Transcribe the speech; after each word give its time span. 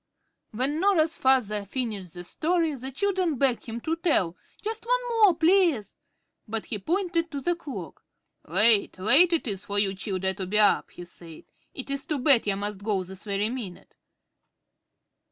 When 0.49 0.79
Norah's 0.79 1.15
father 1.15 1.63
finished 1.63 2.15
the 2.15 2.23
story, 2.23 2.73
the 2.73 2.89
children 2.89 3.35
begged 3.35 3.65
him 3.67 3.79
to 3.81 3.95
tell 3.97 4.35
"just 4.63 4.83
one 4.87 4.99
more, 5.11 5.35
plaze." 5.35 5.95
But 6.47 6.65
he 6.65 6.79
pointed 6.79 7.29
to 7.29 7.39
the 7.39 7.53
clock. 7.55 8.03
"Late, 8.47 8.97
late 8.97 9.31
it 9.31 9.47
is 9.47 9.63
for 9.63 9.77
you 9.77 9.93
childer 9.93 10.33
to 10.33 10.47
be 10.47 10.57
up," 10.57 10.89
he 10.89 11.05
said. 11.05 11.43
"It 11.75 11.91
is 11.91 12.05
to 12.05 12.17
bed 12.17 12.47
ye 12.47 12.55
must 12.55 12.81
go 12.83 13.03
this 13.03 13.25
very 13.25 13.51
minute." 13.51 13.93